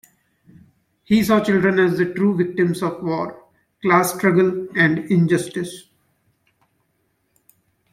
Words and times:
He 1.03 1.23
saw 1.23 1.43
children 1.43 1.77
as 1.77 1.99
the 1.99 2.11
true 2.11 2.35
victims 2.35 2.81
of 2.81 3.03
war, 3.03 3.39
class 3.83 4.15
struggle 4.15 4.67
and 4.75 4.97
injustice. 4.97 5.91